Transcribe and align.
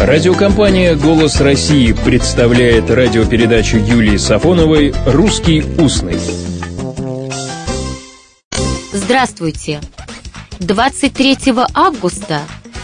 Радиокомпания 0.00 0.96
«Голос 0.96 1.42
России» 1.42 1.92
представляет 1.92 2.90
радиопередачу 2.90 3.76
Юлии 3.76 4.16
Сафоновой 4.16 4.94
«Русский 5.04 5.62
устный». 5.78 6.18
Здравствуйте! 8.94 9.82
23 10.58 11.36
августа 11.74 12.40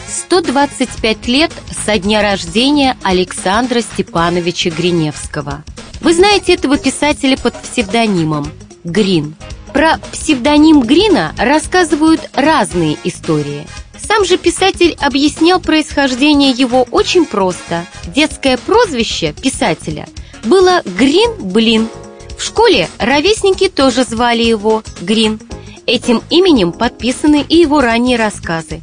125 0.07 1.29
лет 1.29 1.53
со 1.87 1.99
дня 1.99 2.21
рождения 2.21 2.99
Александра 3.03 3.81
Степановича 3.81 4.69
Гриневского. 4.69 5.65
Вы 6.03 6.13
знаете 6.13 6.53
этого 6.53 6.77
писателя 6.77 7.39
под 7.39 7.55
псевдонимом 7.55 8.53
Грин. 8.85 9.37
Про 9.77 9.99
псевдоним 10.11 10.81
Грина 10.81 11.35
рассказывают 11.37 12.31
разные 12.33 12.97
истории. 13.05 13.67
Сам 13.99 14.25
же 14.25 14.39
писатель 14.39 14.97
объяснял 15.03 15.61
происхождение 15.61 16.51
его 16.51 16.87
очень 16.91 17.27
просто. 17.27 17.85
Детское 18.07 18.57
прозвище 18.57 19.35
писателя 19.35 20.09
было 20.45 20.81
Грин-Блин. 20.87 21.91
В 22.39 22.43
школе 22.43 22.89
ровесники 22.97 23.69
тоже 23.69 24.05
звали 24.05 24.43
его 24.43 24.83
Грин. 25.03 25.39
Этим 25.85 26.23
именем 26.31 26.73
подписаны 26.73 27.45
и 27.47 27.59
его 27.59 27.83
ранние 27.83 28.17
рассказы. 28.17 28.81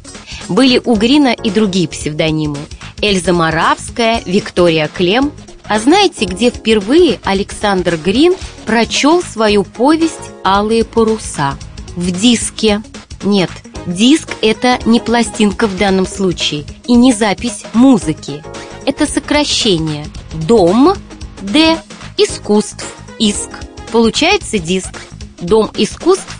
Были 0.48 0.80
у 0.84 0.94
Грина 0.94 1.32
и 1.32 1.50
другие 1.50 1.88
псевдонимы. 1.88 2.58
Эльза 3.02 3.32
Моравская, 3.32 4.22
Виктория 4.26 4.86
Клем. 4.86 5.32
А 5.64 5.80
знаете, 5.80 6.26
где 6.26 6.50
впервые 6.50 7.18
Александр 7.24 7.96
Грин 7.96 8.36
прочел 8.64 9.24
свою 9.24 9.64
повесть 9.64 10.30
«Алые 10.44 10.84
паруса»? 10.84 11.56
В 11.96 12.10
диске. 12.10 12.82
Нет, 13.22 13.50
диск– 13.86 14.28
это 14.42 14.78
не 14.84 15.00
пластинка 15.00 15.66
в 15.66 15.78
данном 15.78 16.06
случае 16.06 16.64
и 16.86 16.94
не 16.94 17.12
запись 17.12 17.64
музыки. 17.72 18.44
Это 18.84 19.06
сокращение 19.06 20.06
«Дом», 20.46 20.94
«Д», 21.40 21.78
«Искусств», 22.18 22.84
«Иск». 23.18 23.48
Получается 23.90 24.58
диск. 24.58 25.00
Дом 25.40 25.70
искусств 25.76 26.36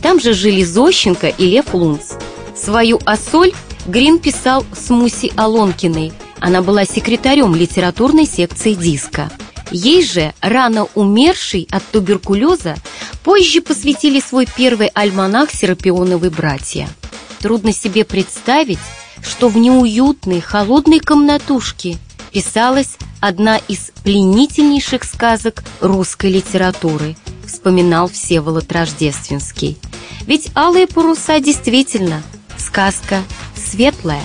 Там 0.02 0.20
же 0.20 0.32
жили 0.32 0.62
Зощенко 0.64 1.28
и 1.28 1.46
Лев 1.46 1.74
Лунц. 1.74 2.12
Свою 2.56 3.00
«Осоль» 3.04 3.52
Грин 3.86 4.18
писал 4.18 4.64
с 4.72 4.88
Муси 4.88 5.32
Алонкиной. 5.36 6.12
Она 6.40 6.62
была 6.62 6.84
секретарем 6.84 7.54
литературной 7.54 8.26
секции 8.26 8.74
диска. 8.74 9.30
Ей 9.70 10.04
же, 10.04 10.34
рано 10.40 10.86
умершей 10.94 11.66
от 11.70 11.82
туберкулеза, 11.90 12.76
позже 13.22 13.60
посвятили 13.60 14.20
свой 14.20 14.46
первый 14.46 14.88
альманах 14.88 15.50
«Серапионовы 15.50 16.30
братья». 16.30 16.88
Трудно 17.40 17.72
себе 17.72 18.04
представить, 18.04 18.78
что 19.22 19.48
в 19.48 19.56
неуютной, 19.56 20.40
холодной 20.40 21.00
комнатушке 21.00 21.98
писалась 22.32 22.96
одна 23.20 23.58
из 23.68 23.90
пленительнейших 24.02 25.04
сказок 25.04 25.62
русской 25.80 26.30
литературы, 26.30 27.16
вспоминал 27.46 28.08
Всеволод 28.08 28.70
Рождественский. 28.70 29.78
Ведь 30.26 30.50
«Алые 30.54 30.86
паруса» 30.86 31.40
действительно 31.40 32.22
сказка 32.56 33.22
светлая. 33.56 34.22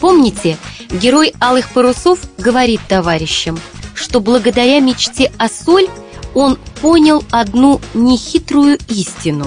Помните, 0.00 0.56
герой 0.90 1.32
«Алых 1.40 1.72
парусов» 1.72 2.18
говорит 2.38 2.80
товарищам, 2.88 3.58
что 4.04 4.20
благодаря 4.20 4.80
мечте 4.80 5.32
о 5.38 5.48
соль 5.48 5.88
он 6.34 6.58
понял 6.82 7.24
одну 7.30 7.80
нехитрую 7.94 8.78
истину. 8.88 9.46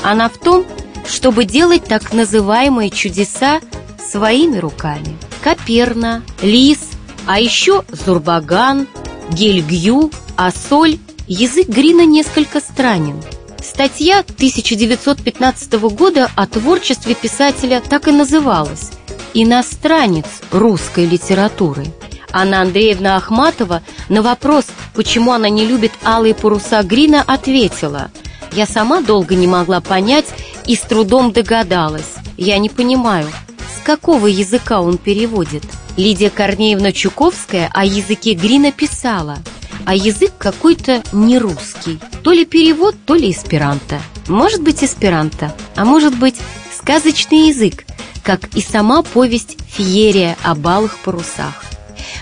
Она 0.00 0.28
в 0.28 0.38
том, 0.38 0.64
чтобы 1.08 1.44
делать 1.44 1.84
так 1.84 2.12
называемые 2.12 2.90
чудеса 2.90 3.60
своими 3.98 4.58
руками. 4.58 5.16
Коперна, 5.42 6.22
лис, 6.40 6.78
а 7.26 7.40
еще 7.40 7.84
Зурбаган, 7.88 8.86
Гельгью, 9.30 10.12
Асоль. 10.36 10.98
Язык 11.26 11.66
Грина 11.66 12.06
несколько 12.06 12.60
странен. 12.60 13.20
Статья 13.60 14.20
1915 14.20 15.72
года 15.90 16.30
о 16.36 16.46
творчестве 16.46 17.16
писателя 17.16 17.82
так 17.86 18.06
и 18.06 18.12
называлась 18.12 18.92
«Иностранец 19.34 20.26
русской 20.52 21.04
литературы». 21.06 21.86
Анна 22.36 22.60
Андреевна 22.60 23.16
Ахматова 23.16 23.82
на 24.10 24.20
вопрос, 24.20 24.66
почему 24.92 25.32
она 25.32 25.48
не 25.48 25.64
любит 25.64 25.92
алые 26.04 26.34
паруса 26.34 26.82
Грина, 26.82 27.24
ответила 27.26 28.10
«Я 28.52 28.66
сама 28.66 29.00
долго 29.00 29.34
не 29.34 29.46
могла 29.46 29.80
понять 29.80 30.26
и 30.66 30.76
с 30.76 30.80
трудом 30.80 31.32
догадалась. 31.32 32.14
Я 32.36 32.58
не 32.58 32.68
понимаю, 32.68 33.26
с 33.74 33.82
какого 33.82 34.26
языка 34.26 34.82
он 34.82 34.98
переводит». 34.98 35.64
Лидия 35.96 36.28
Корнеевна 36.28 36.92
Чуковская 36.92 37.70
о 37.72 37.86
языке 37.86 38.34
Грина 38.34 38.70
писала, 38.70 39.38
а 39.86 39.94
язык 39.94 40.32
какой-то 40.36 41.02
не 41.12 41.38
русский. 41.38 41.98
То 42.22 42.32
ли 42.32 42.44
перевод, 42.44 42.96
то 43.06 43.14
ли 43.14 43.30
эсперанто. 43.30 43.98
Может 44.28 44.60
быть 44.60 44.84
эсперанто, 44.84 45.54
а 45.74 45.86
может 45.86 46.14
быть 46.18 46.36
сказочный 46.76 47.48
язык, 47.48 47.86
как 48.22 48.54
и 48.54 48.60
сама 48.60 49.00
повесть 49.00 49.56
«Феерия 49.68 50.36
о 50.42 50.54
балых 50.54 50.98
парусах». 50.98 51.65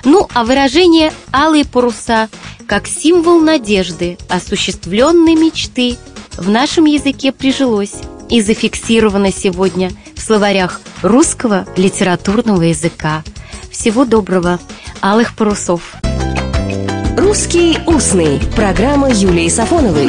Ну, 0.04 0.28
а 0.34 0.44
выражение 0.44 1.12
«алые 1.32 1.65
паруса» 1.65 2.28
как 2.66 2.87
символ 2.87 3.41
надежды, 3.41 4.16
осуществленной 4.28 5.34
мечты 5.34 5.97
в 6.37 6.48
нашем 6.48 6.87
языке 6.87 7.31
прижилось 7.31 7.97
и 8.31 8.41
зафиксировано 8.41 9.31
сегодня 9.31 9.91
в 10.16 10.20
словарях 10.20 10.81
русского 11.03 11.66
литературного 11.76 12.62
языка– 12.62 13.22
всего 13.75 14.04
доброго. 14.04 14.60
Алых 15.00 15.34
парусов. 15.34 15.97
Русский 17.19 17.78
устный. 17.86 18.41
Программа 18.54 19.10
Юлии 19.10 19.48
Сафоновой. 19.48 20.09